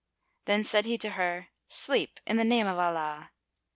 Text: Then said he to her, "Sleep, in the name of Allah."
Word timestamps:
Then 0.45 0.63
said 0.63 0.85
he 0.85 0.97
to 0.97 1.11
her, 1.11 1.49
"Sleep, 1.67 2.19
in 2.25 2.37
the 2.37 2.43
name 2.43 2.65
of 2.65 2.79
Allah." 2.79 3.29